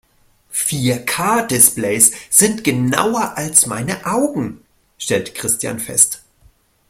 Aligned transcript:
"Vier-K-Displays 0.49 2.11
sind 2.31 2.63
genauer 2.63 3.37
als 3.37 3.67
meine 3.67 4.03
Augen", 4.07 4.65
stellt 4.97 5.35
Christian 5.35 5.77
fest. 5.77 6.23